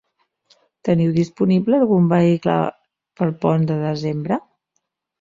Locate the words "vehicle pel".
2.15-3.37